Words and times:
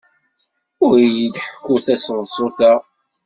Ur 0.85 0.93
iyi-d-ḥekku 1.05 1.75
taseḍsut-a. 1.85 2.73